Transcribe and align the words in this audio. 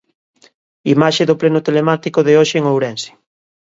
Imaxe 0.93 1.23
do 1.29 1.37
pleno 1.41 1.63
telemático 1.67 2.19
de 2.23 2.33
hoxe 2.39 2.55
en 2.59 2.65
Ourense. 2.71 3.11